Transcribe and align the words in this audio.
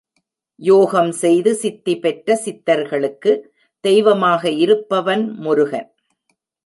யோகம் 0.59 1.11
செய்து 1.11 1.51
சித்தி 1.55 1.93
பெற்ற 1.99 2.35
சித்தர்களுக்கு 2.45 3.31
தெய்வமாக 3.83 4.51
இருப்பவன் 4.63 5.23
முருகன். 5.37 5.89